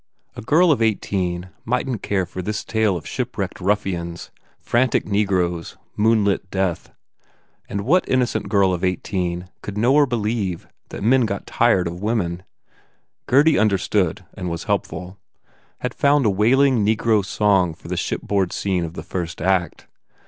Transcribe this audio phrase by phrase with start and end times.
[0.35, 5.77] A girl of eighteen mightn t care for this tale of shipwrecked ruffians, frantic negroes,
[5.95, 6.91] moonlit death.
[7.69, 12.01] And what innocent girl of eighteen could know or believe that men got tired of
[12.01, 12.41] women?
[13.27, 15.19] Gurdy understood and was helpful,
[15.81, 19.39] had found a 214 BUBBLE wailing negro song for the shipboard scene of the first
[19.39, 19.85] act.